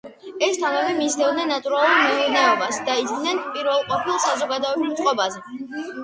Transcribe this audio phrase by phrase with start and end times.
[0.45, 5.43] ეს ტომები მისდევდნენ ნატურალურ მეურნეობას და იდგნენ პირველყოფილ საზოგადოებრივ წყობაზე.